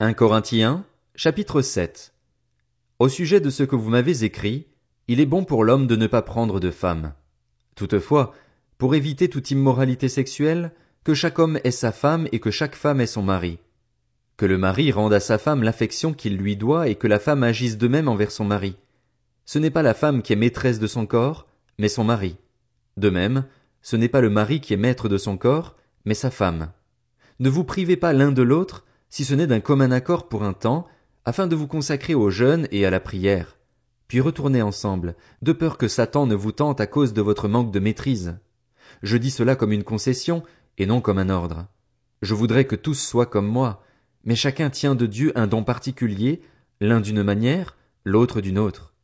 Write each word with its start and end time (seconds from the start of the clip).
1 0.00 0.12
Corinthiens, 0.12 0.84
chapitre 1.16 1.60
7 1.60 2.14
Au 3.00 3.08
sujet 3.08 3.40
de 3.40 3.50
ce 3.50 3.64
que 3.64 3.74
vous 3.74 3.90
m'avez 3.90 4.22
écrit, 4.22 4.68
il 5.08 5.18
est 5.18 5.26
bon 5.26 5.42
pour 5.42 5.64
l'homme 5.64 5.88
de 5.88 5.96
ne 5.96 6.06
pas 6.06 6.22
prendre 6.22 6.60
de 6.60 6.70
femme. 6.70 7.14
Toutefois, 7.74 8.32
pour 8.78 8.94
éviter 8.94 9.28
toute 9.28 9.50
immoralité 9.50 10.08
sexuelle, 10.08 10.70
que 11.02 11.14
chaque 11.14 11.40
homme 11.40 11.58
ait 11.64 11.72
sa 11.72 11.90
femme 11.90 12.28
et 12.30 12.38
que 12.38 12.52
chaque 12.52 12.76
femme 12.76 13.00
ait 13.00 13.08
son 13.08 13.22
mari. 13.22 13.58
Que 14.36 14.46
le 14.46 14.56
mari 14.56 14.92
rende 14.92 15.12
à 15.12 15.18
sa 15.18 15.36
femme 15.36 15.64
l'affection 15.64 16.12
qu'il 16.12 16.36
lui 16.36 16.56
doit 16.56 16.86
et 16.86 16.94
que 16.94 17.08
la 17.08 17.18
femme 17.18 17.42
agisse 17.42 17.76
de 17.76 17.88
même 17.88 18.06
envers 18.06 18.30
son 18.30 18.44
mari. 18.44 18.76
Ce 19.46 19.58
n'est 19.58 19.72
pas 19.72 19.82
la 19.82 19.94
femme 19.94 20.22
qui 20.22 20.32
est 20.32 20.36
maîtresse 20.36 20.78
de 20.78 20.86
son 20.86 21.06
corps, 21.06 21.48
mais 21.76 21.88
son 21.88 22.04
mari. 22.04 22.36
De 22.98 23.10
même, 23.10 23.46
ce 23.82 23.96
n'est 23.96 24.08
pas 24.08 24.20
le 24.20 24.30
mari 24.30 24.60
qui 24.60 24.74
est 24.74 24.76
maître 24.76 25.08
de 25.08 25.18
son 25.18 25.36
corps, 25.36 25.74
mais 26.04 26.14
sa 26.14 26.30
femme. 26.30 26.70
Ne 27.40 27.48
vous 27.48 27.64
privez 27.64 27.96
pas 27.96 28.12
l'un 28.12 28.30
de 28.30 28.42
l'autre, 28.42 28.84
si 29.10 29.24
ce 29.24 29.34
n'est 29.34 29.46
d'un 29.46 29.60
commun 29.60 29.90
accord 29.90 30.28
pour 30.28 30.42
un 30.42 30.52
temps, 30.52 30.86
afin 31.24 31.46
de 31.46 31.56
vous 31.56 31.66
consacrer 31.66 32.14
au 32.14 32.30
jeûne 32.30 32.68
et 32.70 32.86
à 32.86 32.90
la 32.90 33.00
prière. 33.00 33.58
Puis 34.06 34.20
retournez 34.20 34.62
ensemble, 34.62 35.14
de 35.42 35.52
peur 35.52 35.76
que 35.76 35.88
Satan 35.88 36.26
ne 36.26 36.34
vous 36.34 36.52
tente 36.52 36.80
à 36.80 36.86
cause 36.86 37.12
de 37.12 37.20
votre 37.20 37.48
manque 37.48 37.70
de 37.70 37.80
maîtrise. 37.80 38.38
Je 39.02 39.16
dis 39.16 39.30
cela 39.30 39.54
comme 39.54 39.72
une 39.72 39.84
concession, 39.84 40.42
et 40.78 40.86
non 40.86 41.00
comme 41.00 41.18
un 41.18 41.28
ordre. 41.28 41.66
Je 42.22 42.34
voudrais 42.34 42.64
que 42.64 42.76
tous 42.76 42.94
soient 42.94 43.26
comme 43.26 43.46
moi, 43.46 43.82
mais 44.24 44.36
chacun 44.36 44.70
tient 44.70 44.94
de 44.94 45.06
Dieu 45.06 45.32
un 45.36 45.46
don 45.46 45.62
particulier, 45.62 46.40
l'un 46.80 47.00
d'une 47.00 47.22
manière, 47.22 47.76
l'autre 48.04 48.40
d'une 48.40 48.58
autre. 48.58 48.94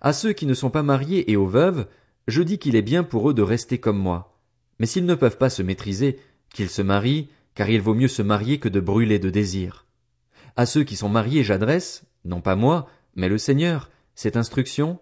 À 0.00 0.12
ceux 0.12 0.32
qui 0.32 0.46
ne 0.46 0.54
sont 0.54 0.70
pas 0.70 0.82
mariés 0.82 1.30
et 1.30 1.36
aux 1.36 1.46
veuves, 1.46 1.86
je 2.28 2.42
dis 2.42 2.58
qu'il 2.58 2.76
est 2.76 2.82
bien 2.82 3.02
pour 3.02 3.28
eux 3.28 3.34
de 3.34 3.42
rester 3.42 3.78
comme 3.78 3.98
moi. 3.98 4.38
Mais 4.78 4.86
s'ils 4.86 5.06
ne 5.06 5.14
peuvent 5.14 5.38
pas 5.38 5.50
se 5.50 5.62
maîtriser, 5.62 6.18
qu'ils 6.52 6.70
se 6.70 6.82
marient, 6.82 7.28
car 7.54 7.70
il 7.70 7.80
vaut 7.80 7.94
mieux 7.94 8.08
se 8.08 8.22
marier 8.22 8.58
que 8.58 8.68
de 8.68 8.80
brûler 8.80 9.18
de 9.18 9.30
désir. 9.30 9.86
À 10.56 10.66
ceux 10.66 10.84
qui 10.84 10.96
sont 10.96 11.08
mariés 11.08 11.44
j'adresse, 11.44 12.04
non 12.24 12.40
pas 12.40 12.56
moi, 12.56 12.88
mais 13.16 13.28
le 13.28 13.38
Seigneur, 13.38 13.90
cette 14.14 14.36
instruction, 14.36 14.98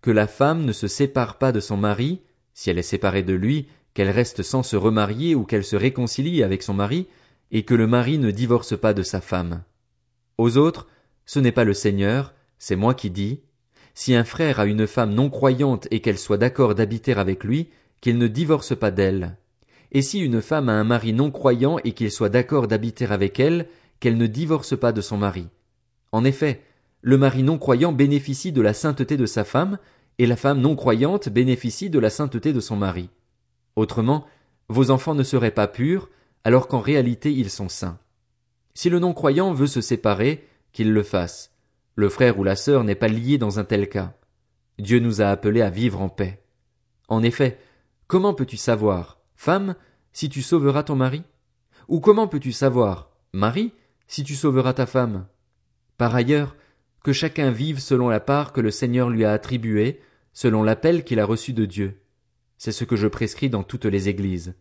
que 0.00 0.10
la 0.10 0.26
femme 0.26 0.64
ne 0.64 0.72
se 0.72 0.88
sépare 0.88 1.38
pas 1.38 1.52
de 1.52 1.60
son 1.60 1.76
mari, 1.76 2.22
si 2.54 2.70
elle 2.70 2.78
est 2.78 2.82
séparée 2.82 3.22
de 3.22 3.34
lui, 3.34 3.68
qu'elle 3.94 4.10
reste 4.10 4.42
sans 4.42 4.62
se 4.62 4.76
remarier 4.76 5.34
ou 5.34 5.44
qu'elle 5.44 5.64
se 5.64 5.76
réconcilie 5.76 6.42
avec 6.42 6.62
son 6.62 6.74
mari, 6.74 7.06
et 7.50 7.64
que 7.64 7.74
le 7.74 7.86
mari 7.86 8.18
ne 8.18 8.30
divorce 8.30 8.78
pas 8.78 8.94
de 8.94 9.02
sa 9.02 9.20
femme. 9.20 9.62
Aux 10.38 10.56
autres, 10.56 10.88
ce 11.26 11.38
n'est 11.38 11.52
pas 11.52 11.64
le 11.64 11.74
Seigneur, 11.74 12.34
c'est 12.58 12.76
moi 12.76 12.94
qui 12.94 13.10
dis, 13.10 13.42
si 13.94 14.14
un 14.14 14.24
frère 14.24 14.58
a 14.58 14.66
une 14.66 14.86
femme 14.86 15.14
non 15.14 15.28
croyante 15.28 15.86
et 15.90 16.00
qu'elle 16.00 16.18
soit 16.18 16.38
d'accord 16.38 16.74
d'habiter 16.74 17.12
avec 17.12 17.44
lui, 17.44 17.68
qu'il 18.00 18.18
ne 18.18 18.26
divorce 18.26 18.76
pas 18.76 18.90
d'elle. 18.90 19.36
Et 19.92 20.02
si 20.02 20.20
une 20.20 20.40
femme 20.40 20.68
a 20.68 20.72
un 20.72 20.84
mari 20.84 21.12
non 21.12 21.30
croyant 21.30 21.78
et 21.84 21.92
qu'il 21.92 22.10
soit 22.10 22.30
d'accord 22.30 22.66
d'habiter 22.66 23.06
avec 23.06 23.38
elle, 23.38 23.68
qu'elle 24.00 24.16
ne 24.16 24.26
divorce 24.26 24.76
pas 24.76 24.90
de 24.90 25.00
son 25.00 25.18
mari. 25.18 25.48
En 26.10 26.24
effet, 26.24 26.62
le 27.02 27.18
mari 27.18 27.42
non 27.42 27.58
croyant 27.58 27.92
bénéficie 27.92 28.52
de 28.52 28.62
la 28.62 28.74
sainteté 28.74 29.16
de 29.16 29.26
sa 29.26 29.44
femme, 29.44 29.78
et 30.18 30.26
la 30.26 30.36
femme 30.36 30.60
non 30.60 30.76
croyante 30.76 31.28
bénéficie 31.28 31.90
de 31.90 31.98
la 31.98 32.10
sainteté 32.10 32.52
de 32.52 32.60
son 32.60 32.76
mari. 32.76 33.10
Autrement, 33.76 34.26
vos 34.68 34.90
enfants 34.90 35.14
ne 35.14 35.22
seraient 35.22 35.50
pas 35.50 35.68
purs, 35.68 36.08
alors 36.44 36.68
qu'en 36.68 36.80
réalité 36.80 37.32
ils 37.32 37.50
sont 37.50 37.68
saints. 37.68 37.98
Si 38.74 38.88
le 38.88 38.98
non 38.98 39.12
croyant 39.12 39.52
veut 39.52 39.66
se 39.66 39.80
séparer, 39.80 40.48
qu'il 40.72 40.92
le 40.92 41.02
fasse. 41.02 41.52
Le 41.94 42.08
frère 42.08 42.38
ou 42.38 42.44
la 42.44 42.56
sœur 42.56 42.84
n'est 42.84 42.94
pas 42.94 43.08
lié 43.08 43.36
dans 43.36 43.58
un 43.58 43.64
tel 43.64 43.88
cas. 43.88 44.14
Dieu 44.78 44.98
nous 45.00 45.20
a 45.20 45.26
appelés 45.26 45.60
à 45.60 45.70
vivre 45.70 46.00
en 46.00 46.08
paix. 46.08 46.42
En 47.08 47.22
effet, 47.22 47.58
comment 48.06 48.32
peux-tu 48.32 48.56
savoir, 48.56 49.21
femme, 49.42 49.74
si 50.12 50.28
tu 50.28 50.40
sauveras 50.40 50.84
ton 50.84 50.94
mari? 50.94 51.24
Ou 51.88 51.98
comment 51.98 52.28
peux-tu 52.28 52.52
savoir, 52.52 53.10
mari, 53.32 53.72
si 54.06 54.22
tu 54.22 54.36
sauveras 54.36 54.72
ta 54.72 54.86
femme? 54.86 55.26
Par 55.98 56.14
ailleurs, 56.14 56.54
que 57.02 57.12
chacun 57.12 57.50
vive 57.50 57.80
selon 57.80 58.08
la 58.08 58.20
part 58.20 58.52
que 58.52 58.60
le 58.60 58.70
Seigneur 58.70 59.10
lui 59.10 59.24
a 59.24 59.32
attribuée, 59.32 60.00
selon 60.32 60.62
l'appel 60.62 61.02
qu'il 61.02 61.18
a 61.18 61.24
reçu 61.24 61.52
de 61.52 61.64
Dieu. 61.64 61.98
C'est 62.56 62.70
ce 62.70 62.84
que 62.84 62.94
je 62.94 63.08
prescris 63.08 63.50
dans 63.50 63.64
toutes 63.64 63.86
les 63.86 64.08
églises. 64.08 64.54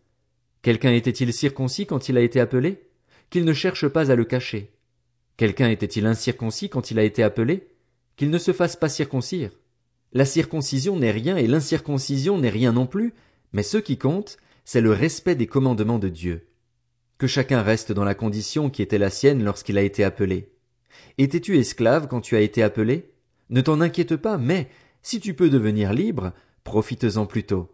Quelqu'un 0.64 0.94
était-il 0.94 1.32
circoncis 1.32 1.86
quand 1.86 2.10
il 2.10 2.18
a 2.18 2.22
été 2.22 2.40
appelé? 2.40 2.82
Qu'il 3.30 3.46
ne 3.46 3.54
cherche 3.54 3.88
pas 3.88 4.12
à 4.12 4.16
le 4.16 4.26
cacher. 4.26 4.74
Quelqu'un 5.38 5.70
était-il 5.70 6.08
incirconcis 6.08 6.70
quand 6.70 6.90
il 6.90 6.98
a 6.98 7.04
été 7.04 7.22
appelé? 7.22 7.68
Qu'il 8.16 8.32
ne 8.32 8.40
se 8.40 8.52
fasse 8.52 8.78
pas 8.78 8.90
circoncire. 8.90 9.52
La 10.12 10.26
circoncision 10.26 10.98
n'est 10.98 11.12
rien 11.12 11.38
et 11.38 11.46
l'incirconcision 11.46 12.40
n'est 12.40 12.50
rien 12.50 12.74
non 12.74 12.88
plus, 12.88 13.14
mais 13.54 13.62
ce 13.62 13.78
qui 13.78 14.00
compte, 14.00 14.40
c'est 14.72 14.80
le 14.80 14.94
respect 14.94 15.36
des 15.36 15.48
commandements 15.48 16.00
de 16.00 16.08
Dieu. 16.08 16.48
Que 17.18 17.28
chacun 17.28 17.62
reste 17.62 17.92
dans 17.92 18.06
la 18.06 18.16
condition 18.16 18.70
qui 18.70 18.82
était 18.82 18.98
la 18.98 19.10
sienne 19.10 19.44
lorsqu'il 19.44 19.78
a 19.78 19.82
été 19.82 20.02
appelé. 20.02 20.54
Étais-tu 21.18 21.58
esclave 21.58 22.08
quand 22.08 22.22
tu 22.22 22.38
as 22.38 22.40
été 22.40 22.64
appelé? 22.64 23.12
Ne 23.50 23.60
t'en 23.60 23.82
inquiète 23.82 24.16
pas, 24.16 24.38
mais, 24.38 24.70
si 25.02 25.20
tu 25.20 25.34
peux 25.34 25.50
devenir 25.50 25.92
libre, 25.92 26.32
profites-en 26.64 27.26
plutôt. 27.26 27.70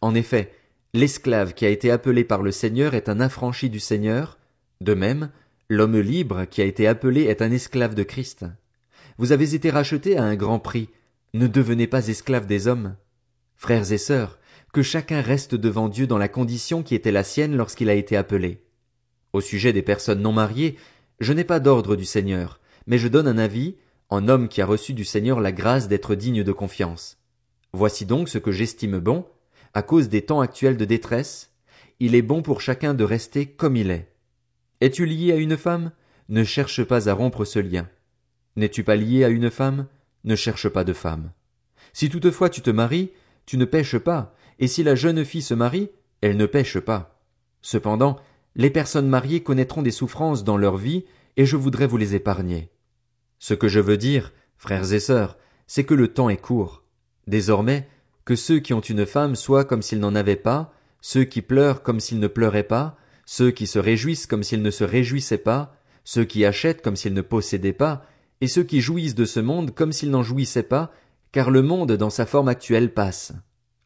En 0.00 0.14
effet, 0.14 0.50
l'esclave 0.94 1.52
qui 1.52 1.66
a 1.66 1.68
été 1.68 1.90
appelé 1.90 2.24
par 2.24 2.40
le 2.40 2.52
Seigneur 2.52 2.94
est 2.94 3.10
un 3.10 3.20
affranchi 3.20 3.68
du 3.68 3.78
Seigneur, 3.78 4.38
de 4.80 4.94
même, 4.94 5.30
l'homme 5.68 6.00
libre 6.00 6.46
qui 6.46 6.62
a 6.62 6.64
été 6.64 6.86
appelé 6.86 7.24
est 7.24 7.42
un 7.42 7.52
esclave 7.52 7.94
de 7.94 8.02
Christ. 8.02 8.46
Vous 9.18 9.32
avez 9.32 9.54
été 9.54 9.68
rachetés 9.68 10.16
à 10.16 10.24
un 10.24 10.36
grand 10.36 10.58
prix, 10.58 10.88
ne 11.34 11.48
devenez 11.48 11.86
pas 11.86 12.08
esclaves 12.08 12.46
des 12.46 12.66
hommes. 12.66 12.96
Frères 13.56 13.92
et 13.92 13.98
sœurs, 13.98 14.38
que 14.72 14.82
chacun 14.82 15.20
reste 15.20 15.54
devant 15.54 15.88
Dieu 15.88 16.06
dans 16.06 16.18
la 16.18 16.28
condition 16.28 16.82
qui 16.82 16.94
était 16.94 17.12
la 17.12 17.24
sienne 17.24 17.56
lorsqu'il 17.56 17.88
a 17.88 17.94
été 17.94 18.16
appelé. 18.16 18.62
Au 19.32 19.40
sujet 19.40 19.72
des 19.72 19.82
personnes 19.82 20.22
non 20.22 20.32
mariées, 20.32 20.76
je 21.18 21.32
n'ai 21.32 21.44
pas 21.44 21.60
d'ordre 21.60 21.96
du 21.96 22.04
Seigneur, 22.04 22.60
mais 22.86 22.98
je 22.98 23.08
donne 23.08 23.28
un 23.28 23.38
avis, 23.38 23.76
en 24.08 24.28
homme 24.28 24.48
qui 24.48 24.60
a 24.62 24.66
reçu 24.66 24.92
du 24.92 25.04
Seigneur 25.04 25.40
la 25.40 25.52
grâce 25.52 25.88
d'être 25.88 26.14
digne 26.14 26.42
de 26.42 26.52
confiance. 26.52 27.18
Voici 27.72 28.06
donc 28.06 28.28
ce 28.28 28.38
que 28.38 28.52
j'estime 28.52 28.98
bon, 28.98 29.26
à 29.74 29.82
cause 29.82 30.08
des 30.08 30.22
temps 30.22 30.40
actuels 30.40 30.76
de 30.76 30.84
détresse, 30.84 31.52
il 32.00 32.14
est 32.14 32.22
bon 32.22 32.42
pour 32.42 32.60
chacun 32.60 32.94
de 32.94 33.04
rester 33.04 33.46
comme 33.46 33.76
il 33.76 33.90
est. 33.90 34.08
Es-tu 34.80 35.04
lié 35.04 35.32
à 35.32 35.36
une 35.36 35.56
femme? 35.56 35.92
Ne 36.28 36.42
cherche 36.44 36.82
pas 36.82 37.08
à 37.08 37.12
rompre 37.12 37.44
ce 37.44 37.58
lien. 37.58 37.88
N'es-tu 38.56 38.82
pas 38.82 38.96
lié 38.96 39.24
à 39.24 39.28
une 39.28 39.50
femme? 39.50 39.86
Ne 40.24 40.34
cherche 40.34 40.68
pas 40.68 40.84
de 40.84 40.92
femme. 40.92 41.32
Si 41.92 42.08
toutefois 42.08 42.50
tu 42.50 42.62
te 42.62 42.70
maries, 42.70 43.10
tu 43.46 43.56
ne 43.58 43.64
pêches 43.64 43.98
pas, 43.98 44.34
et 44.60 44.68
si 44.68 44.84
la 44.84 44.94
jeune 44.94 45.24
fille 45.24 45.42
se 45.42 45.54
marie, 45.54 45.90
elle 46.20 46.36
ne 46.36 46.46
pêche 46.46 46.78
pas. 46.78 47.20
Cependant, 47.62 48.16
les 48.54 48.70
personnes 48.70 49.08
mariées 49.08 49.42
connaîtront 49.42 49.82
des 49.82 49.90
souffrances 49.90 50.44
dans 50.44 50.56
leur 50.56 50.76
vie, 50.76 51.04
et 51.36 51.46
je 51.46 51.56
voudrais 51.56 51.86
vous 51.86 51.96
les 51.96 52.14
épargner. 52.14 52.70
Ce 53.38 53.54
que 53.54 53.68
je 53.68 53.80
veux 53.80 53.96
dire, 53.96 54.32
frères 54.58 54.92
et 54.92 55.00
sœurs, 55.00 55.38
c'est 55.66 55.84
que 55.84 55.94
le 55.94 56.08
temps 56.08 56.28
est 56.28 56.36
court. 56.36 56.84
Désormais, 57.26 57.88
que 58.24 58.36
ceux 58.36 58.58
qui 58.58 58.74
ont 58.74 58.80
une 58.80 59.06
femme 59.06 59.34
soient 59.34 59.64
comme 59.64 59.82
s'ils 59.82 60.00
n'en 60.00 60.14
avaient 60.14 60.36
pas, 60.36 60.72
ceux 61.00 61.24
qui 61.24 61.40
pleurent 61.42 61.82
comme 61.82 62.00
s'ils 62.00 62.20
ne 62.20 62.28
pleuraient 62.28 62.62
pas, 62.62 62.96
ceux 63.24 63.50
qui 63.50 63.66
se 63.66 63.78
réjouissent 63.78 64.26
comme 64.26 64.42
s'ils 64.42 64.62
ne 64.62 64.70
se 64.70 64.84
réjouissaient 64.84 65.38
pas, 65.38 65.74
ceux 66.04 66.24
qui 66.24 66.44
achètent 66.44 66.82
comme 66.82 66.96
s'ils 66.96 67.14
ne 67.14 67.22
possédaient 67.22 67.72
pas, 67.72 68.04
et 68.40 68.48
ceux 68.48 68.64
qui 68.64 68.80
jouissent 68.80 69.14
de 69.14 69.24
ce 69.24 69.40
monde 69.40 69.74
comme 69.74 69.92
s'ils 69.92 70.10
n'en 70.10 70.22
jouissaient 70.22 70.62
pas, 70.62 70.92
car 71.32 71.50
le 71.50 71.62
monde 71.62 71.92
dans 71.92 72.10
sa 72.10 72.26
forme 72.26 72.48
actuelle 72.48 72.92
passe. 72.92 73.32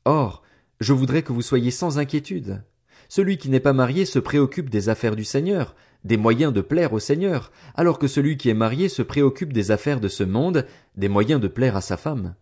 Or, 0.05 0.44
je 0.81 0.93
voudrais 0.93 1.23
que 1.23 1.33
vous 1.33 1.43
soyez 1.43 1.71
sans 1.71 1.99
inquiétude. 1.99 2.63
Celui 3.09 3.37
qui 3.37 3.51
n'est 3.51 3.61
pas 3.61 3.73
marié 3.73 4.05
se 4.05 4.19
préoccupe 4.19 4.71
des 4.71 4.89
affaires 4.89 5.17
du 5.17 5.25
Seigneur, 5.25 5.75
des 6.05 6.17
moyens 6.17 6.53
de 6.53 6.61
plaire 6.61 6.93
au 6.93 6.99
Seigneur, 6.99 7.53
alors 7.75 7.99
que 7.99 8.07
celui 8.07 8.37
qui 8.37 8.51
est 8.51 8.55
marié 8.55 8.89
se 8.89 9.03
préoccupe 9.03 9.53
des 9.53 9.71
affaires 9.71 10.01
de 10.01 10.09
ce 10.09 10.25
monde, 10.25 10.67
des 10.97 11.09
moyens 11.09 11.41
de 11.41 11.49
plaire 11.49 11.77
à 11.77 11.81
sa 11.81 11.97
femme. 11.97 12.35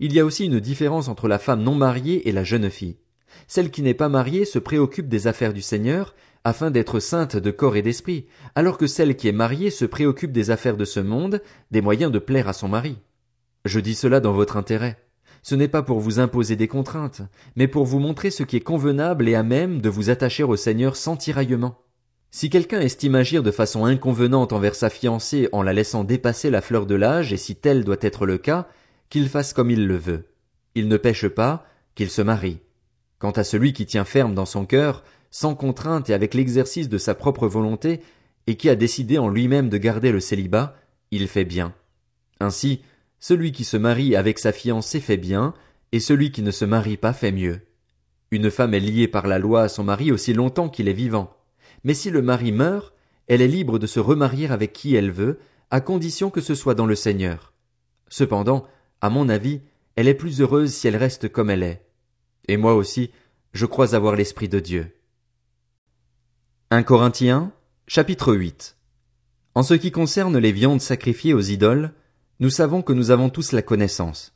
Il 0.00 0.12
y 0.12 0.20
a 0.20 0.24
aussi 0.24 0.46
une 0.46 0.60
différence 0.60 1.08
entre 1.08 1.28
la 1.28 1.38
femme 1.38 1.62
non 1.62 1.74
mariée 1.74 2.28
et 2.28 2.32
la 2.32 2.44
jeune 2.44 2.70
fille. 2.70 2.98
Celle 3.46 3.70
qui 3.70 3.82
n'est 3.82 3.94
pas 3.94 4.08
mariée 4.08 4.44
se 4.44 4.58
préoccupe 4.58 5.08
des 5.08 5.26
affaires 5.26 5.52
du 5.52 5.62
Seigneur, 5.62 6.14
afin 6.44 6.70
d'être 6.70 7.00
sainte 7.00 7.36
de 7.36 7.50
corps 7.50 7.76
et 7.76 7.82
d'esprit, 7.82 8.26
alors 8.54 8.78
que 8.78 8.86
celle 8.86 9.16
qui 9.16 9.28
est 9.28 9.32
mariée 9.32 9.70
se 9.70 9.84
préoccupe 9.84 10.32
des 10.32 10.50
affaires 10.50 10.76
de 10.76 10.84
ce 10.84 11.00
monde, 11.00 11.42
des 11.70 11.80
moyens 11.80 12.10
de 12.10 12.18
plaire 12.18 12.48
à 12.48 12.52
son 12.52 12.68
mari. 12.68 12.98
Je 13.64 13.80
dis 13.80 13.94
cela 13.94 14.20
dans 14.20 14.32
votre 14.32 14.56
intérêt. 14.56 15.01
Ce 15.42 15.54
n'est 15.56 15.68
pas 15.68 15.82
pour 15.82 15.98
vous 15.98 16.20
imposer 16.20 16.54
des 16.54 16.68
contraintes, 16.68 17.22
mais 17.56 17.66
pour 17.66 17.84
vous 17.84 17.98
montrer 17.98 18.30
ce 18.30 18.44
qui 18.44 18.56
est 18.56 18.60
convenable 18.60 19.28
et 19.28 19.34
à 19.34 19.42
même 19.42 19.80
de 19.80 19.88
vous 19.88 20.08
attacher 20.08 20.44
au 20.44 20.56
Seigneur 20.56 20.94
sans 20.94 21.16
tiraillement. 21.16 21.78
Si 22.30 22.48
quelqu'un 22.48 22.80
estime 22.80 23.16
agir 23.16 23.42
de 23.42 23.50
façon 23.50 23.84
inconvenante 23.84 24.52
envers 24.52 24.74
sa 24.74 24.88
fiancée 24.88 25.48
en 25.52 25.62
la 25.62 25.72
laissant 25.72 26.04
dépasser 26.04 26.48
la 26.48 26.62
fleur 26.62 26.86
de 26.86 26.94
l'âge, 26.94 27.32
et 27.32 27.36
si 27.36 27.56
tel 27.56 27.84
doit 27.84 27.96
être 28.00 28.24
le 28.24 28.38
cas, 28.38 28.68
qu'il 29.10 29.28
fasse 29.28 29.52
comme 29.52 29.70
il 29.70 29.86
le 29.86 29.96
veut. 29.96 30.28
Il 30.74 30.88
ne 30.88 30.96
pêche 30.96 31.28
pas, 31.28 31.66
qu'il 31.94 32.08
se 32.08 32.22
marie. 32.22 32.60
Quant 33.18 33.32
à 33.32 33.44
celui 33.44 33.74
qui 33.74 33.84
tient 33.84 34.06
ferme 34.06 34.34
dans 34.34 34.46
son 34.46 34.64
cœur, 34.64 35.04
sans 35.30 35.54
contrainte 35.54 36.08
et 36.08 36.14
avec 36.14 36.32
l'exercice 36.34 36.88
de 36.88 36.98
sa 36.98 37.14
propre 37.14 37.46
volonté, 37.48 38.00
et 38.46 38.56
qui 38.56 38.70
a 38.70 38.76
décidé 38.76 39.18
en 39.18 39.28
lui-même 39.28 39.68
de 39.68 39.76
garder 39.76 40.12
le 40.12 40.20
célibat, 40.20 40.76
il 41.10 41.28
fait 41.28 41.44
bien. 41.44 41.74
Ainsi, 42.40 42.82
celui 43.22 43.52
qui 43.52 43.62
se 43.62 43.76
marie 43.76 44.16
avec 44.16 44.40
sa 44.40 44.50
fiancée 44.50 44.98
fait 44.98 45.16
bien, 45.16 45.54
et 45.92 46.00
celui 46.00 46.32
qui 46.32 46.42
ne 46.42 46.50
se 46.50 46.64
marie 46.64 46.96
pas 46.96 47.12
fait 47.12 47.30
mieux. 47.30 47.60
Une 48.32 48.50
femme 48.50 48.74
est 48.74 48.80
liée 48.80 49.06
par 49.06 49.28
la 49.28 49.38
loi 49.38 49.62
à 49.62 49.68
son 49.68 49.84
mari 49.84 50.10
aussi 50.10 50.32
longtemps 50.32 50.68
qu'il 50.68 50.88
est 50.88 50.92
vivant. 50.92 51.32
Mais 51.84 51.94
si 51.94 52.10
le 52.10 52.20
mari 52.20 52.50
meurt, 52.50 52.92
elle 53.28 53.40
est 53.40 53.46
libre 53.46 53.78
de 53.78 53.86
se 53.86 54.00
remarier 54.00 54.50
avec 54.50 54.72
qui 54.72 54.96
elle 54.96 55.12
veut, 55.12 55.38
à 55.70 55.80
condition 55.80 56.30
que 56.30 56.40
ce 56.40 56.56
soit 56.56 56.74
dans 56.74 56.84
le 56.84 56.96
Seigneur. 56.96 57.52
Cependant, 58.08 58.66
à 59.00 59.08
mon 59.08 59.28
avis, 59.28 59.60
elle 59.94 60.08
est 60.08 60.14
plus 60.14 60.40
heureuse 60.40 60.72
si 60.72 60.88
elle 60.88 60.96
reste 60.96 61.28
comme 61.28 61.48
elle 61.48 61.62
est. 61.62 61.86
Et 62.48 62.56
moi 62.56 62.74
aussi, 62.74 63.12
je 63.52 63.66
crois 63.66 63.94
avoir 63.94 64.16
l'Esprit 64.16 64.48
de 64.48 64.58
Dieu. 64.58 64.96
1 66.72 66.82
Corinthiens, 66.82 67.52
chapitre 67.86 68.34
8. 68.34 68.76
En 69.54 69.62
ce 69.62 69.74
qui 69.74 69.92
concerne 69.92 70.38
les 70.38 70.50
viandes 70.50 70.80
sacrifiées 70.80 71.34
aux 71.34 71.40
idoles, 71.40 71.92
nous 72.42 72.50
savons 72.50 72.82
que 72.82 72.92
nous 72.92 73.12
avons 73.12 73.30
tous 73.30 73.52
la 73.52 73.62
connaissance. 73.62 74.34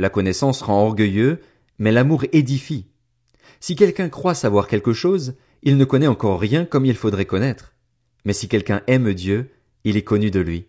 La 0.00 0.10
connaissance 0.10 0.62
rend 0.62 0.82
orgueilleux, 0.82 1.38
mais 1.78 1.92
l'amour 1.92 2.24
édifie. 2.32 2.86
Si 3.60 3.76
quelqu'un 3.76 4.08
croit 4.08 4.34
savoir 4.34 4.66
quelque 4.66 4.92
chose, 4.92 5.36
il 5.62 5.76
ne 5.76 5.84
connaît 5.84 6.08
encore 6.08 6.40
rien 6.40 6.64
comme 6.64 6.84
il 6.84 6.96
faudrait 6.96 7.24
connaître. 7.24 7.72
Mais 8.24 8.32
si 8.32 8.48
quelqu'un 8.48 8.82
aime 8.88 9.14
Dieu, 9.14 9.52
il 9.84 9.96
est 9.96 10.02
connu 10.02 10.32
de 10.32 10.40
lui. 10.40 10.66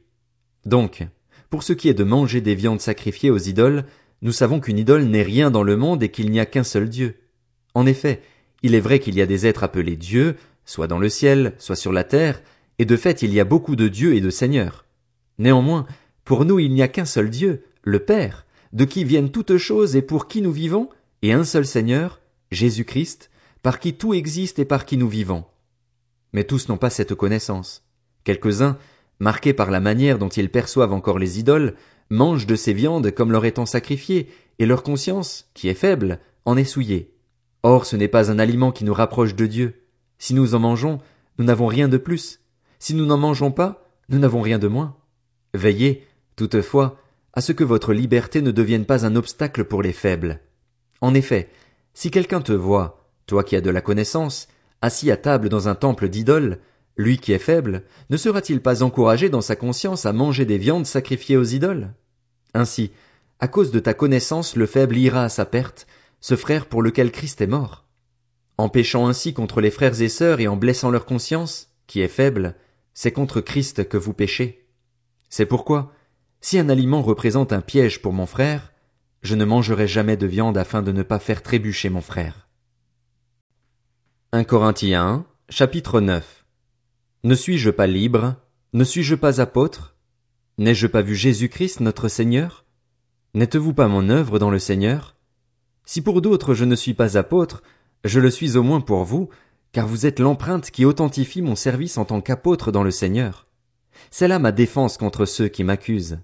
Donc, 0.68 1.04
pour 1.50 1.64
ce 1.64 1.74
qui 1.74 1.90
est 1.90 1.96
de 1.96 2.04
manger 2.04 2.42
des 2.42 2.54
viandes 2.54 2.80
sacrifiées 2.80 3.32
aux 3.32 3.40
idoles, 3.40 3.86
nous 4.22 4.32
savons 4.32 4.60
qu'une 4.60 4.78
idole 4.78 5.06
n'est 5.06 5.24
rien 5.24 5.50
dans 5.50 5.64
le 5.64 5.78
monde 5.78 6.04
et 6.04 6.10
qu'il 6.10 6.30
n'y 6.30 6.40
a 6.40 6.46
qu'un 6.46 6.64
seul 6.64 6.90
Dieu. 6.90 7.16
En 7.74 7.88
effet, 7.88 8.22
il 8.62 8.76
est 8.76 8.80
vrai 8.80 9.00
qu'il 9.00 9.16
y 9.16 9.22
a 9.24 9.26
des 9.26 9.48
êtres 9.48 9.64
appelés 9.64 9.98
dieux, 9.98 10.36
soit 10.64 10.86
dans 10.86 11.00
le 11.00 11.10
ciel, 11.10 11.56
soit 11.58 11.76
sur 11.76 11.92
la 11.92 12.04
terre, 12.04 12.40
et 12.78 12.86
de 12.86 12.98
fait 12.98 13.24
il 13.24 13.34
y 13.34 13.40
a 13.40 13.46
beaucoup 13.46 13.76
de 13.76 13.88
dieux 13.88 14.14
et 14.14 14.22
de 14.22 14.30
seigneurs. 14.30 14.86
Néanmoins, 15.40 15.88
pour 16.28 16.44
nous 16.44 16.60
il 16.60 16.74
n'y 16.74 16.82
a 16.82 16.90
qu'un 16.90 17.06
seul 17.06 17.30
Dieu, 17.30 17.64
le 17.84 18.00
Père, 18.00 18.46
de 18.74 18.84
qui 18.84 19.06
viennent 19.06 19.32
toutes 19.32 19.56
choses 19.56 19.96
et 19.96 20.02
pour 20.02 20.28
qui 20.28 20.42
nous 20.42 20.52
vivons, 20.52 20.90
et 21.22 21.32
un 21.32 21.46
seul 21.46 21.66
Seigneur, 21.66 22.20
Jésus 22.52 22.84
Christ, 22.84 23.32
par 23.64 23.80
qui 23.80 23.94
tout 23.94 24.14
existe 24.14 24.60
et 24.60 24.66
par 24.66 24.86
qui 24.86 24.98
nous 24.98 25.08
vivons. 25.08 25.46
Mais 26.34 26.44
tous 26.44 26.68
n'ont 26.68 26.78
pas 26.78 26.90
cette 26.90 27.16
connaissance. 27.16 27.86
Quelques-uns, 28.26 28.78
marqués 29.22 29.54
par 29.54 29.72
la 29.72 29.80
manière 29.80 30.20
dont 30.20 30.28
ils 30.28 30.52
perçoivent 30.52 30.92
encore 30.92 31.18
les 31.18 31.40
idoles, 31.40 31.76
mangent 32.10 32.46
de 32.46 32.58
ces 32.58 32.74
viandes 32.74 33.12
comme 33.12 33.32
leur 33.32 33.46
étant 33.46 33.66
sacrifiées, 33.66 34.28
et 34.60 34.66
leur 34.66 34.84
conscience, 34.84 35.50
qui 35.54 35.70
est 35.70 35.76
faible, 35.76 36.20
en 36.44 36.58
est 36.58 36.66
souillée. 36.66 37.14
Or 37.64 37.86
ce 37.86 37.96
n'est 37.96 38.10
pas 38.10 38.32
un 38.32 38.38
aliment 38.38 38.74
qui 38.74 38.84
nous 38.84 38.94
rapproche 38.94 39.34
de 39.34 39.46
Dieu. 39.46 39.86
Si 40.18 40.34
nous 40.34 40.56
en 40.56 40.60
mangeons, 40.60 41.00
nous 41.38 41.46
n'avons 41.46 41.68
rien 41.68 41.88
de 41.88 41.98
plus. 41.98 42.42
Si 42.80 42.96
nous 42.96 43.06
n'en 43.06 43.18
mangeons 43.18 43.52
pas, 43.52 43.88
nous 44.10 44.20
n'avons 44.20 44.42
rien 44.42 44.60
de 44.60 44.68
moins. 44.68 44.98
Veillez, 45.54 46.06
toutefois, 46.38 46.98
à 47.34 47.42
ce 47.42 47.52
que 47.52 47.66
votre 47.66 47.94
liberté 47.94 48.42
ne 48.42 48.52
devienne 48.52 48.86
pas 48.86 49.06
un 49.06 49.18
obstacle 49.18 49.66
pour 49.66 49.82
les 49.82 49.92
faibles. 49.92 50.40
En 51.02 51.14
effet, 51.14 51.50
si 51.94 52.10
quelqu'un 52.10 52.42
te 52.42 52.54
voit, 52.54 53.06
toi 53.26 53.44
qui 53.44 53.58
as 53.58 53.62
de 53.62 53.70
la 53.70 53.82
connaissance, 53.82 54.48
assis 54.82 55.12
à 55.12 55.18
table 55.18 55.50
dans 55.50 55.68
un 55.68 55.76
temple 55.76 56.08
d'idoles, 56.08 56.60
lui 56.96 57.18
qui 57.18 57.34
est 57.34 57.40
faible, 57.40 57.84
ne 58.10 58.18
sera-t-il 58.18 58.62
pas 58.62 58.82
encouragé 58.82 59.30
dans 59.30 59.42
sa 59.42 59.56
conscience 59.56 60.06
à 60.06 60.14
manger 60.14 60.46
des 60.46 60.58
viandes 60.58 60.86
sacrifiées 60.86 61.38
aux 61.38 61.44
idoles? 61.44 61.90
Ainsi, 62.54 62.92
à 63.40 63.48
cause 63.48 63.72
de 63.72 63.80
ta 63.80 63.94
connaissance, 63.94 64.56
le 64.56 64.66
faible 64.66 64.98
ira 64.98 65.24
à 65.24 65.30
sa 65.30 65.46
perte, 65.46 65.86
ce 66.22 66.36
frère 66.36 66.66
pour 66.66 66.82
lequel 66.82 67.12
Christ 67.12 67.42
est 67.42 67.48
mort. 67.48 67.86
En 68.58 68.70
péchant 68.70 69.08
ainsi 69.08 69.34
contre 69.34 69.62
les 69.62 69.70
frères 69.70 70.02
et 70.02 70.10
sœurs 70.10 70.40
et 70.40 70.48
en 70.48 70.56
blessant 70.56 70.90
leur 70.90 71.06
conscience, 71.06 71.70
qui 71.86 72.02
est 72.02 72.08
faible, 72.08 72.56
c'est 72.96 73.12
contre 73.12 73.42
Christ 73.42 73.88
que 73.88 73.98
vous 73.98 74.14
péchez. 74.14 74.68
C'est 75.30 75.46
pourquoi, 75.46 75.92
si 76.42 76.60
un 76.60 76.70
aliment 76.70 77.02
représente 77.02 77.54
un 77.54 77.62
piège 77.62 78.02
pour 78.02 78.14
mon 78.14 78.26
frère, 78.26 78.72
je 79.22 79.36
ne 79.36 79.46
mangerai 79.46 79.88
jamais 79.88 80.18
de 80.18 80.28
viande 80.28 80.58
afin 80.58 80.82
de 80.82 80.92
ne 80.92 81.04
pas 81.04 81.20
faire 81.20 81.42
trébucher 81.42 81.90
mon 81.90 82.02
frère. 82.02 82.48
1 84.32 84.44
Corinthiens, 84.44 85.26
chapitre 85.50 86.00
9. 86.00 86.46
Ne 87.24 87.36
suis-je 87.36 87.70
pas 87.70 87.88
libre? 87.88 88.36
Ne 88.74 88.84
suis-je 88.84 89.16
pas 89.16 89.42
apôtre? 89.42 89.96
N'ai-je 90.58 90.88
pas 90.88 91.02
vu 91.02 91.16
Jésus-Christ 91.16 91.80
notre 91.82 92.08
Seigneur? 92.08 92.66
N'êtes-vous 93.34 93.74
pas 93.74 93.88
mon 93.88 94.10
œuvre 94.10 94.40
dans 94.40 94.50
le 94.50 94.60
Seigneur? 94.60 95.16
Si 95.86 96.02
pour 96.02 96.22
d'autres 96.22 96.54
je 96.54 96.66
ne 96.66 96.76
suis 96.76 96.94
pas 96.94 97.18
apôtre, 97.18 97.64
je 98.04 98.20
le 98.20 98.30
suis 98.30 98.58
au 98.58 98.64
moins 98.64 98.82
pour 98.82 99.04
vous, 99.04 99.30
car 99.72 99.88
vous 99.88 100.06
êtes 100.06 100.20
l'empreinte 100.20 100.72
qui 100.72 100.86
authentifie 100.86 101.42
mon 101.42 101.56
service 101.56 101.98
en 101.98 102.06
tant 102.06 102.22
qu'apôtre 102.22 102.72
dans 102.72 102.84
le 102.84 102.92
Seigneur. 102.92 103.46
C'est 104.12 104.28
là 104.28 104.40
ma 104.40 104.52
défense 104.52 104.98
contre 104.98 105.26
ceux 105.26 105.48
qui 105.48 105.64
m'accusent. 105.64 106.20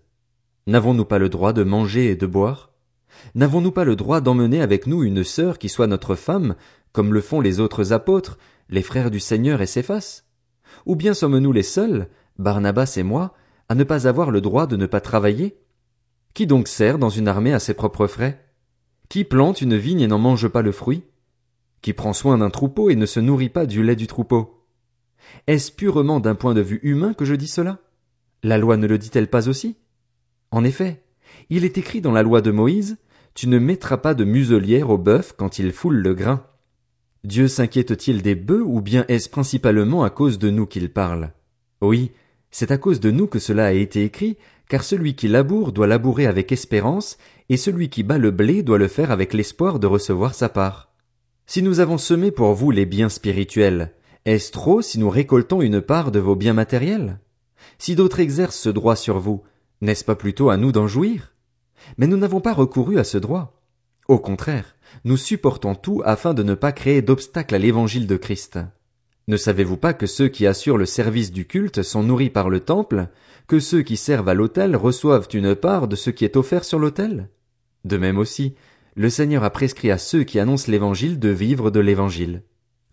N'avons-nous 0.65 1.05
pas 1.05 1.19
le 1.19 1.29
droit 1.29 1.51
de 1.51 1.63
manger 1.63 2.11
et 2.11 2.15
de 2.15 2.25
boire? 2.25 2.71
N'avons-nous 3.35 3.71
pas 3.71 3.83
le 3.83 3.95
droit 3.95 4.21
d'emmener 4.21 4.61
avec 4.61 4.87
nous 4.87 5.03
une 5.03 5.23
sœur 5.23 5.59
qui 5.59 5.69
soit 5.69 5.87
notre 5.87 6.15
femme, 6.15 6.55
comme 6.91 7.13
le 7.13 7.21
font 7.21 7.41
les 7.41 7.59
autres 7.59 7.91
apôtres, 7.91 8.37
les 8.69 8.81
frères 8.81 9.11
du 9.11 9.19
Seigneur 9.19 9.61
et 9.61 9.65
Céphas? 9.65 10.23
Ou 10.85 10.95
bien 10.95 11.13
sommes-nous 11.13 11.51
les 11.51 11.63
seuls, 11.63 12.07
Barnabas 12.37 12.93
et 12.97 13.03
moi, 13.03 13.33
à 13.69 13.75
ne 13.75 13.83
pas 13.83 14.07
avoir 14.07 14.31
le 14.31 14.41
droit 14.41 14.67
de 14.67 14.77
ne 14.77 14.85
pas 14.85 15.01
travailler? 15.01 15.57
Qui 16.33 16.47
donc 16.47 16.67
sert 16.67 16.97
dans 16.97 17.09
une 17.09 17.27
armée 17.27 17.53
à 17.53 17.59
ses 17.59 17.73
propres 17.73 18.07
frais? 18.07 18.43
Qui 19.09 19.23
plante 19.23 19.61
une 19.61 19.77
vigne 19.77 20.01
et 20.01 20.07
n'en 20.07 20.17
mange 20.17 20.47
pas 20.47 20.61
le 20.61 20.71
fruit? 20.71 21.03
Qui 21.81 21.93
prend 21.93 22.13
soin 22.13 22.37
d'un 22.37 22.49
troupeau 22.49 22.89
et 22.89 22.95
ne 22.95 23.05
se 23.05 23.19
nourrit 23.19 23.49
pas 23.49 23.65
du 23.65 23.83
lait 23.83 23.97
du 23.97 24.07
troupeau? 24.07 24.65
Est-ce 25.47 25.71
purement 25.71 26.19
d'un 26.19 26.35
point 26.35 26.53
de 26.53 26.61
vue 26.61 26.79
humain 26.83 27.13
que 27.13 27.25
je 27.25 27.35
dis 27.35 27.47
cela? 27.47 27.79
La 28.41 28.57
loi 28.57 28.77
ne 28.77 28.87
le 28.87 28.97
dit-elle 28.97 29.29
pas 29.29 29.49
aussi? 29.49 29.77
En 30.53 30.63
effet, 30.63 31.01
il 31.49 31.65
est 31.65 31.79
écrit 31.79 31.99
dans 31.99 32.11
la 32.11 32.21
loi 32.21 32.41
de 32.41 32.51
Moïse, 32.51 32.97
tu 33.33 33.47
ne 33.47 33.57
mettras 33.57 33.97
pas 33.97 34.13
de 34.13 34.23
muselière 34.23 34.91
au 34.91 34.99
bœuf 34.99 35.33
quand 35.35 35.57
il 35.57 35.71
foule 35.71 35.95
le 35.95 36.13
grain. 36.13 36.45
Dieu 37.23 37.47
s'inquiète-t-il 37.47 38.21
des 38.21 38.35
bœufs 38.35 38.61
ou 38.63 38.79
bien 38.79 39.03
est-ce 39.07 39.29
principalement 39.29 40.03
à 40.03 40.11
cause 40.11 40.37
de 40.37 40.51
nous 40.51 40.67
qu'il 40.67 40.93
parle? 40.93 41.31
Oui, 41.81 42.11
c'est 42.51 42.69
à 42.69 42.77
cause 42.77 42.99
de 42.99 43.09
nous 43.09 43.25
que 43.25 43.39
cela 43.39 43.65
a 43.65 43.71
été 43.71 44.03
écrit, 44.03 44.37
car 44.69 44.83
celui 44.83 45.15
qui 45.15 45.27
laboure 45.27 45.71
doit 45.71 45.87
labourer 45.87 46.27
avec 46.27 46.51
espérance, 46.51 47.17
et 47.49 47.57
celui 47.57 47.89
qui 47.89 48.03
bat 48.03 48.19
le 48.19 48.29
blé 48.29 48.61
doit 48.61 48.77
le 48.77 48.87
faire 48.87 49.09
avec 49.09 49.33
l'espoir 49.33 49.79
de 49.79 49.87
recevoir 49.87 50.35
sa 50.35 50.49
part. 50.49 50.93
Si 51.47 51.63
nous 51.63 51.79
avons 51.79 51.97
semé 51.97 52.29
pour 52.29 52.53
vous 52.53 52.69
les 52.69 52.85
biens 52.85 53.09
spirituels, 53.09 53.91
est-ce 54.25 54.51
trop 54.51 54.83
si 54.83 54.99
nous 54.99 55.09
récoltons 55.09 55.63
une 55.63 55.81
part 55.81 56.11
de 56.11 56.19
vos 56.19 56.35
biens 56.35 56.53
matériels? 56.53 57.17
Si 57.79 57.95
d'autres 57.95 58.19
exercent 58.19 58.59
ce 58.59 58.69
droit 58.69 58.95
sur 58.95 59.17
vous, 59.17 59.41
n'est-ce 59.81 60.05
pas 60.05 60.15
plutôt 60.15 60.49
à 60.49 60.57
nous 60.57 60.71
d'en 60.71 60.87
jouir? 60.87 61.33
Mais 61.97 62.07
nous 62.07 62.17
n'avons 62.17 62.41
pas 62.41 62.53
recouru 62.53 62.99
à 62.99 63.03
ce 63.03 63.17
droit. 63.17 63.61
Au 64.07 64.19
contraire, 64.19 64.75
nous 65.05 65.17
supportons 65.17 65.75
tout 65.75 66.01
afin 66.05 66.33
de 66.33 66.43
ne 66.43 66.55
pas 66.55 66.71
créer 66.71 67.01
d'obstacle 67.01 67.55
à 67.55 67.59
l'évangile 67.59 68.07
de 68.07 68.17
Christ. 68.17 68.59
Ne 69.27 69.37
savez-vous 69.37 69.77
pas 69.77 69.93
que 69.93 70.05
ceux 70.05 70.27
qui 70.27 70.45
assurent 70.45 70.77
le 70.77 70.85
service 70.85 71.31
du 71.31 71.45
culte 71.45 71.81
sont 71.81 72.03
nourris 72.03 72.29
par 72.29 72.49
le 72.49 72.59
temple, 72.59 73.07
que 73.47 73.59
ceux 73.59 73.81
qui 73.81 73.95
servent 73.95 74.29
à 74.29 74.33
l'autel 74.33 74.75
reçoivent 74.75 75.29
une 75.33 75.55
part 75.55 75.87
de 75.87 75.95
ce 75.95 76.09
qui 76.09 76.25
est 76.25 76.35
offert 76.35 76.65
sur 76.65 76.79
l'autel? 76.79 77.29
De 77.85 77.97
même 77.97 78.17
aussi, 78.17 78.55
le 78.95 79.09
Seigneur 79.09 79.43
a 79.43 79.49
prescrit 79.49 79.91
à 79.91 79.97
ceux 79.97 80.23
qui 80.23 80.39
annoncent 80.39 80.71
l'évangile 80.71 81.19
de 81.19 81.29
vivre 81.29 81.71
de 81.71 81.79
l'évangile. 81.79 82.43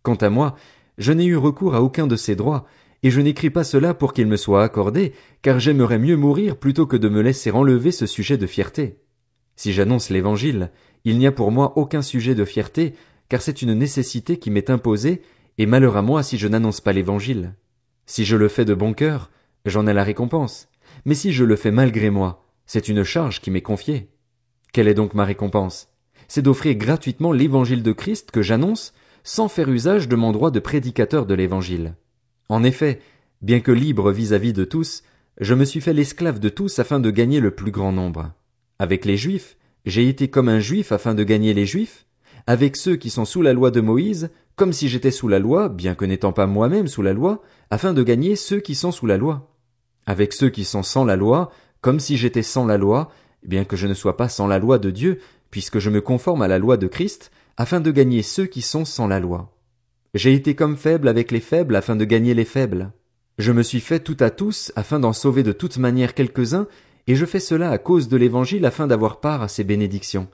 Quant 0.02 0.14
à 0.14 0.30
moi, 0.30 0.56
je 0.98 1.12
n'ai 1.12 1.24
eu 1.24 1.36
recours 1.36 1.74
à 1.74 1.82
aucun 1.82 2.06
de 2.06 2.16
ces 2.16 2.36
droits, 2.36 2.66
et 3.02 3.10
je 3.10 3.20
n'écris 3.20 3.50
pas 3.50 3.64
cela 3.64 3.94
pour 3.94 4.12
qu'il 4.12 4.26
me 4.26 4.36
soit 4.36 4.62
accordé, 4.62 5.12
car 5.42 5.58
j'aimerais 5.58 5.98
mieux 5.98 6.16
mourir 6.16 6.56
plutôt 6.56 6.86
que 6.86 6.96
de 6.96 7.08
me 7.08 7.22
laisser 7.22 7.50
enlever 7.50 7.92
ce 7.92 8.06
sujet 8.06 8.36
de 8.36 8.46
fierté. 8.46 8.98
Si 9.56 9.72
j'annonce 9.72 10.10
l'évangile, 10.10 10.70
il 11.04 11.18
n'y 11.18 11.26
a 11.26 11.32
pour 11.32 11.50
moi 11.50 11.76
aucun 11.76 12.02
sujet 12.02 12.34
de 12.34 12.44
fierté, 12.44 12.94
car 13.28 13.42
c'est 13.42 13.62
une 13.62 13.74
nécessité 13.74 14.38
qui 14.38 14.50
m'est 14.50 14.70
imposée, 14.70 15.22
et 15.58 15.66
malheur 15.66 15.96
à 15.96 16.02
moi 16.02 16.22
si 16.22 16.38
je 16.38 16.48
n'annonce 16.48 16.80
pas 16.80 16.92
l'évangile. 16.92 17.54
Si 18.06 18.24
je 18.24 18.36
le 18.36 18.48
fais 18.48 18.64
de 18.64 18.74
bon 18.74 18.92
cœur, 18.92 19.30
j'en 19.64 19.86
ai 19.86 19.92
la 19.92 20.04
récompense, 20.04 20.68
mais 21.04 21.14
si 21.14 21.32
je 21.32 21.44
le 21.44 21.56
fais 21.56 21.70
malgré 21.70 22.10
moi, 22.10 22.44
c'est 22.66 22.88
une 22.88 23.04
charge 23.04 23.40
qui 23.40 23.50
m'est 23.50 23.62
confiée. 23.62 24.10
Quelle 24.72 24.88
est 24.88 24.94
donc 24.94 25.14
ma 25.14 25.24
récompense? 25.24 25.88
C'est 26.28 26.42
d'offrir 26.42 26.76
gratuitement 26.76 27.32
l'évangile 27.32 27.82
de 27.82 27.92
Christ 27.92 28.30
que 28.30 28.42
j'annonce, 28.42 28.94
sans 29.24 29.48
faire 29.48 29.68
usage 29.68 30.08
de 30.08 30.16
mon 30.16 30.32
droit 30.32 30.50
de 30.50 30.60
prédicateur 30.60 31.26
de 31.26 31.34
l'évangile. 31.34 31.94
En 32.50 32.64
effet, 32.64 33.00
bien 33.42 33.60
que 33.60 33.70
libre 33.70 34.10
vis-à-vis 34.10 34.52
de 34.52 34.64
tous, 34.64 35.04
je 35.40 35.54
me 35.54 35.64
suis 35.64 35.80
fait 35.80 35.92
l'esclave 35.92 36.40
de 36.40 36.48
tous 36.48 36.80
afin 36.80 36.98
de 36.98 37.12
gagner 37.12 37.38
le 37.38 37.52
plus 37.52 37.70
grand 37.70 37.92
nombre. 37.92 38.32
Avec 38.80 39.04
les 39.04 39.16
Juifs, 39.16 39.56
j'ai 39.86 40.08
été 40.08 40.28
comme 40.30 40.48
un 40.48 40.58
Juif 40.58 40.90
afin 40.90 41.14
de 41.14 41.22
gagner 41.22 41.54
les 41.54 41.64
Juifs, 41.64 42.06
avec 42.48 42.76
ceux 42.76 42.96
qui 42.96 43.08
sont 43.08 43.24
sous 43.24 43.40
la 43.40 43.52
loi 43.52 43.70
de 43.70 43.80
Moïse, 43.80 44.30
comme 44.56 44.72
si 44.72 44.88
j'étais 44.88 45.12
sous 45.12 45.28
la 45.28 45.38
loi, 45.38 45.68
bien 45.68 45.94
que 45.94 46.04
n'étant 46.04 46.32
pas 46.32 46.48
moi-même 46.48 46.88
sous 46.88 47.02
la 47.02 47.12
loi, 47.12 47.40
afin 47.70 47.92
de 47.92 48.02
gagner 48.02 48.34
ceux 48.34 48.58
qui 48.58 48.74
sont 48.74 48.90
sous 48.90 49.06
la 49.06 49.16
loi. 49.16 49.54
Avec 50.06 50.32
ceux 50.32 50.50
qui 50.50 50.64
sont 50.64 50.82
sans 50.82 51.04
la 51.04 51.14
loi, 51.14 51.52
comme 51.80 52.00
si 52.00 52.16
j'étais 52.16 52.42
sans 52.42 52.66
la 52.66 52.78
loi, 52.78 53.12
bien 53.44 53.64
que 53.64 53.76
je 53.76 53.86
ne 53.86 53.94
sois 53.94 54.16
pas 54.16 54.28
sans 54.28 54.48
la 54.48 54.58
loi 54.58 54.80
de 54.80 54.90
Dieu, 54.90 55.20
puisque 55.52 55.78
je 55.78 55.88
me 55.88 56.00
conforme 56.00 56.42
à 56.42 56.48
la 56.48 56.58
loi 56.58 56.76
de 56.76 56.88
Christ, 56.88 57.30
afin 57.56 57.78
de 57.78 57.92
gagner 57.92 58.22
ceux 58.22 58.46
qui 58.46 58.60
sont 58.60 58.84
sans 58.84 59.06
la 59.06 59.20
loi. 59.20 59.52
J'ai 60.14 60.34
été 60.34 60.56
comme 60.56 60.76
faible 60.76 61.06
avec 61.06 61.30
les 61.30 61.40
faibles 61.40 61.76
afin 61.76 61.94
de 61.94 62.04
gagner 62.04 62.34
les 62.34 62.44
faibles. 62.44 62.90
Je 63.38 63.52
me 63.52 63.62
suis 63.62 63.80
fait 63.80 64.00
tout 64.00 64.16
à 64.18 64.30
tous 64.30 64.72
afin 64.74 64.98
d'en 64.98 65.12
sauver 65.12 65.44
de 65.44 65.52
toute 65.52 65.78
manière 65.78 66.14
quelques-uns, 66.14 66.66
et 67.06 67.14
je 67.14 67.24
fais 67.24 67.38
cela 67.38 67.70
à 67.70 67.78
cause 67.78 68.08
de 68.08 68.16
l'Évangile 68.16 68.66
afin 68.66 68.88
d'avoir 68.88 69.20
part 69.20 69.40
à 69.40 69.48
ces 69.48 69.62
bénédictions. 69.62 70.28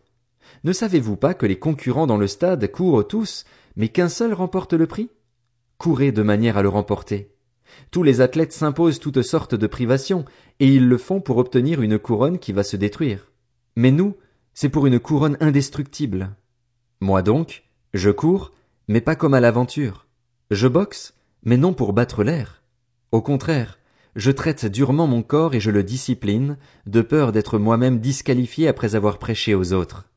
Ne 0.65 0.73
savez-vous 0.73 1.17
pas 1.17 1.35
que 1.35 1.45
les 1.45 1.59
concurrents 1.59 2.07
dans 2.07 2.17
le 2.17 2.27
stade 2.27 2.71
courent 2.71 3.07
tous, 3.07 3.45
mais 3.77 3.89
qu'un 3.89 4.09
seul 4.09 4.33
remporte 4.33 4.73
le 4.73 4.87
prix? 4.87 5.11
Courez 5.77 6.11
de 6.11 6.23
manière 6.23 6.57
à 6.57 6.63
le 6.63 6.71
remporter. 6.71 7.31
Tous 7.91 8.03
les 8.03 8.23
athlètes 8.23 8.53
s'imposent 8.53 8.99
toutes 8.99 9.23
sortes 9.23 9.55
de 9.55 9.67
privations, 9.67 10.25
et 10.59 10.69
ils 10.69 10.89
le 10.89 10.97
font 10.97 11.21
pour 11.21 11.37
obtenir 11.37 11.83
une 11.83 11.99
couronne 11.99 12.39
qui 12.39 12.53
va 12.53 12.63
se 12.63 12.77
détruire. 12.77 13.31
Mais 13.77 13.91
nous, 13.91 14.17
c'est 14.55 14.71
pour 14.71 14.87
une 14.87 15.01
couronne 15.01 15.37
indestructible. 15.41 16.31
Moi 17.01 17.21
donc, 17.21 17.65
je 17.93 18.11
cours, 18.11 18.53
mais 18.89 19.01
pas 19.01 19.17
comme 19.17 19.35
à 19.35 19.41
l'aventure. 19.41 20.07
Je 20.51 20.69
boxe, 20.69 21.15
mais 21.43 21.57
non 21.57 21.73
pour 21.73 21.93
battre 21.93 22.23
l'air. 22.23 22.63
Au 23.13 23.21
contraire, 23.21 23.79
je 24.15 24.31
traite 24.31 24.67
durement 24.67 25.07
mon 25.07 25.23
corps 25.23 25.55
et 25.55 25.61
je 25.61 25.71
le 25.71 25.83
discipline, 25.83 26.57
de 26.87 27.03
peur 27.03 27.33
d'être 27.33 27.59
moi-même 27.59 28.01
disqualifié 28.01 28.69
après 28.69 28.95
avoir 28.95 29.19
prêché 29.19 29.55
aux 29.55 29.73
autres. 29.73 30.09